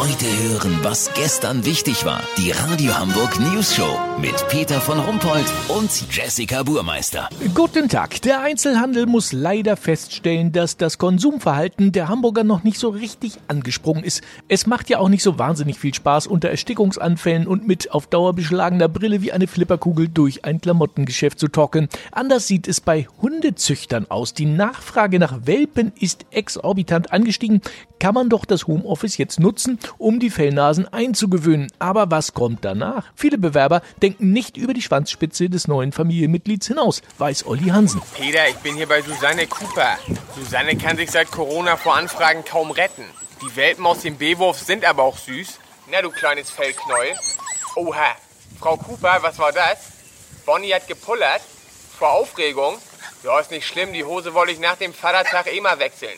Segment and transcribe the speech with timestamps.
[0.00, 2.22] Heute hören, was gestern wichtig war.
[2.38, 7.28] Die Radio Hamburg News Show mit Peter von Rumpold und Jessica Burmeister.
[7.54, 8.22] Guten Tag.
[8.22, 14.02] Der Einzelhandel muss leider feststellen, dass das Konsumverhalten der Hamburger noch nicht so richtig angesprungen
[14.02, 14.22] ist.
[14.48, 18.32] Es macht ja auch nicht so wahnsinnig viel Spaß, unter Erstickungsanfällen und mit auf Dauer
[18.32, 21.90] beschlagener Brille wie eine Flipperkugel durch ein Klamottengeschäft zu talken.
[22.10, 24.32] Anders sieht es bei Hundezüchtern aus.
[24.32, 27.60] Die Nachfrage nach Welpen ist exorbitant angestiegen.
[27.98, 31.72] Kann man doch das Homeoffice jetzt nutzen, um die Fellnasen einzugewöhnen.
[31.78, 33.06] Aber was kommt danach?
[33.14, 38.02] Viele Bewerber denken nicht über die Schwanzspitze des neuen Familienmitglieds hinaus, weiß Olli Hansen.
[38.14, 39.98] Peter, ich bin hier bei Susanne Cooper.
[40.36, 43.04] Susanne kann sich seit Corona vor Anfragen kaum retten.
[43.42, 45.58] Die Welpen aus dem B-Wurf sind aber auch süß.
[45.90, 47.14] Na, du kleines Fellknäuel.
[47.76, 48.16] Oha.
[48.58, 49.78] Frau Cooper, was war das?
[50.44, 51.40] Bonnie hat gepullert.
[51.98, 52.76] Vor Aufregung?
[53.22, 53.92] Ja, ist nicht schlimm.
[53.92, 56.16] Die Hose wollte ich nach dem Vatertag eh mal wechseln.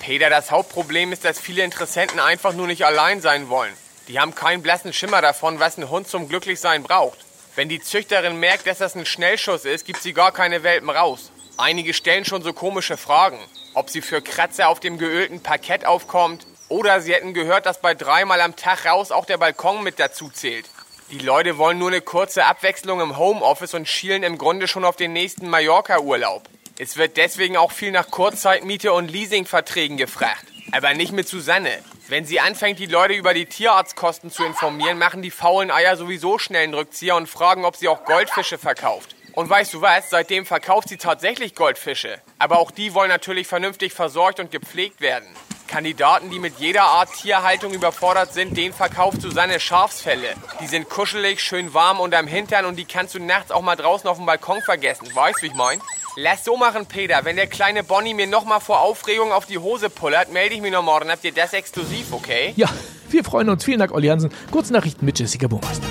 [0.00, 3.72] Peter, das Hauptproblem ist, dass viele Interessenten einfach nur nicht allein sein wollen.
[4.08, 7.18] Die haben keinen blassen Schimmer davon, was ein Hund zum Glücklichsein braucht.
[7.54, 11.30] Wenn die Züchterin merkt, dass das ein Schnellschuss ist, gibt sie gar keine Welpen raus.
[11.58, 13.38] Einige stellen schon so komische Fragen.
[13.74, 17.94] Ob sie für Kratzer auf dem geölten Parkett aufkommt oder sie hätten gehört, dass bei
[17.94, 20.64] dreimal am Tag raus auch der Balkon mit dazu zählt.
[21.10, 24.96] Die Leute wollen nur eine kurze Abwechslung im Homeoffice und schielen im Grunde schon auf
[24.96, 26.48] den nächsten Mallorca-Urlaub.
[26.82, 30.46] Es wird deswegen auch viel nach Kurzzeitmiete und Leasingverträgen gefragt.
[30.72, 31.78] Aber nicht mit Susanne.
[32.08, 36.38] Wenn sie anfängt, die Leute über die Tierarztkosten zu informieren, machen die faulen Eier sowieso
[36.38, 39.14] schnell einen Rückzieher und fragen, ob sie auch Goldfische verkauft.
[39.32, 40.08] Und weißt du was?
[40.08, 42.18] Seitdem verkauft sie tatsächlich Goldfische.
[42.38, 45.28] Aber auch die wollen natürlich vernünftig versorgt und gepflegt werden.
[45.66, 50.34] Kandidaten, die mit jeder Art Tierhaltung überfordert sind, den verkauft Susanne Schafsfälle.
[50.60, 54.08] Die sind kuschelig, schön warm unterm Hintern und die kannst du nachts auch mal draußen
[54.08, 55.14] auf dem Balkon vergessen.
[55.14, 55.80] Weißt, wie ich mein?
[56.16, 57.24] Lass so machen, Peter.
[57.24, 60.72] Wenn der kleine Bonnie mir nochmal vor Aufregung auf die Hose pullert, melde ich mich
[60.72, 61.08] noch morgen.
[61.08, 62.52] Habt ihr das exklusiv, okay?
[62.56, 62.68] Ja,
[63.10, 63.64] wir freuen uns.
[63.64, 64.32] Vielen Dank, Olli Hansen.
[64.50, 65.86] Kurznachrichten mit Jessica Burmeister.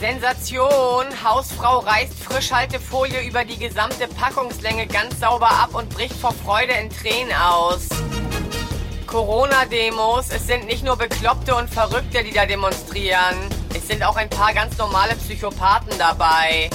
[0.00, 1.06] Sensation!
[1.24, 6.88] Hausfrau reißt Frischhaltefolie über die gesamte Packungslänge ganz sauber ab und bricht vor Freude in
[6.88, 7.88] Tränen aus.
[9.08, 13.34] Corona-Demos, es sind nicht nur Bekloppte und Verrückte, die da demonstrieren.
[13.74, 16.70] Es sind auch ein paar ganz normale Psychopathen dabei.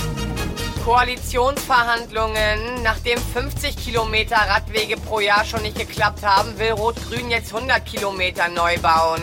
[0.84, 2.84] Koalitionsverhandlungen.
[2.84, 8.50] Nachdem 50 Kilometer Radwege pro Jahr schon nicht geklappt haben, will Rot-Grün jetzt 100 Kilometer
[8.50, 9.22] neu bauen.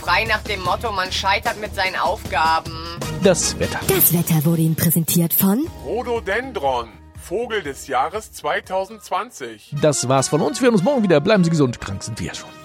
[0.00, 2.98] Frei nach dem Motto, man scheitert mit seinen Aufgaben.
[3.22, 3.78] Das Wetter.
[3.88, 6.88] Das Wetter wurde Ihnen präsentiert von Rhododendron,
[7.20, 9.74] Vogel des Jahres 2020.
[9.80, 10.60] Das war's von uns.
[10.60, 11.20] Wir hören uns morgen wieder.
[11.20, 11.80] Bleiben Sie gesund.
[11.80, 12.61] Krank sind wir schon.